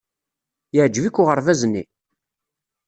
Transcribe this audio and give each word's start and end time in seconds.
Yeɛjeb-ik 0.75 1.17
uɣerbaz-nni? 1.21 1.83